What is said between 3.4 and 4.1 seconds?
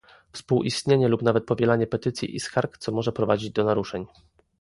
do naruszeń